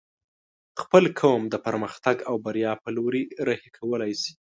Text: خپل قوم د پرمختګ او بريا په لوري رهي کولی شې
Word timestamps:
خپل 0.81 1.03
قوم 1.19 1.41
د 1.49 1.55
پرمختګ 1.65 2.17
او 2.29 2.35
بريا 2.45 2.71
په 2.83 2.89
لوري 2.95 3.23
رهي 3.47 3.69
کولی 3.77 4.13
شې 4.21 4.33